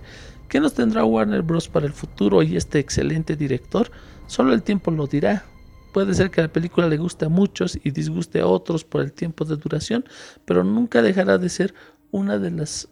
¿Qué 0.47 0.62
nos 0.62 0.73
tendrá 0.73 1.04
Warner 1.04 1.41
Bros. 1.41 1.67
para 1.67 1.86
el 1.86 1.91
futuro 1.91 2.41
y 2.41 2.56
este 2.56 2.80
excelente 2.80 3.36
director? 3.36 3.91
Solo 4.28 4.54
el 4.54 4.63
tiempo 4.63 4.89
lo 4.89 5.06
dirá. 5.06 5.43
Puede 5.91 6.13
ser 6.13 6.32
que 6.32 6.41
la 6.41 6.47
película 6.47 6.88
le 6.88 6.97
guste 6.97 7.26
a 7.26 7.30
muchos 7.30 7.78
y 7.84 7.91
disguste 7.91 8.39
a 8.39 8.47
otros 8.47 8.86
por 8.86 9.02
el 9.02 9.12
tiempo 9.12 9.43
de 9.43 9.58
duración, 9.58 10.06
pero 10.45 10.63
nunca 10.63 11.02
dejará 11.02 11.38
de 11.38 11.49
ser 11.49 11.73
una 12.12 12.39
de 12.39 12.52
las, 12.52 12.88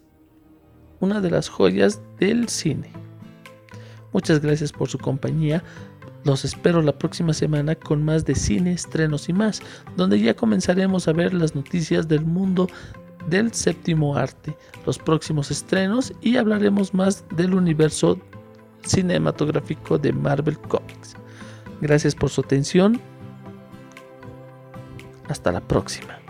una 1.00 1.20
de 1.20 1.30
las 1.30 1.48
joyas 1.48 2.02
del 2.20 2.48
cine. 2.48 2.92
Muchas 4.12 4.40
gracias 4.40 4.72
por 4.72 4.88
su 4.88 4.98
compañía. 4.98 5.64
Los 6.24 6.44
espero 6.44 6.82
la 6.82 6.92
próxima 6.92 7.32
semana 7.32 7.74
con 7.74 8.04
más 8.04 8.24
de 8.24 8.34
cine, 8.34 8.72
estrenos 8.72 9.28
y 9.28 9.32
más, 9.32 9.60
donde 9.96 10.20
ya 10.20 10.34
comenzaremos 10.34 11.08
a 11.08 11.12
ver 11.12 11.34
las 11.34 11.54
noticias 11.54 12.06
del 12.06 12.24
mundo 12.24 12.68
del 13.28 13.52
séptimo 13.52 14.16
arte, 14.16 14.56
los 14.86 14.98
próximos 14.98 15.50
estrenos 15.50 16.12
y 16.20 16.36
hablaremos 16.36 16.94
más 16.94 17.24
del 17.36 17.54
universo 17.54 18.18
cinematográfico 18.84 19.98
de 19.98 20.12
Marvel 20.12 20.58
Comics. 20.58 21.14
Gracias 21.80 22.14
por 22.14 22.30
su 22.30 22.40
atención. 22.40 23.00
Hasta 25.28 25.50
la 25.50 25.60
próxima. 25.60 26.21